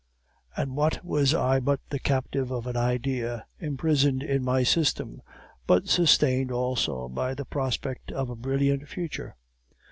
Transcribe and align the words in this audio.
And 0.57 0.75
what 0.75 1.05
was 1.05 1.35
I 1.35 1.59
but 1.59 1.79
the 1.91 1.99
captive 1.99 2.49
of 2.49 2.65
an 2.65 2.75
idea, 2.75 3.45
imprisoned 3.59 4.23
in 4.23 4.43
my 4.43 4.63
system, 4.63 5.21
but 5.67 5.89
sustained 5.89 6.51
also 6.51 7.07
by 7.07 7.35
the 7.35 7.45
prospect 7.45 8.11
of 8.11 8.31
a 8.31 8.35
brilliant 8.35 8.87
future? 8.89 9.35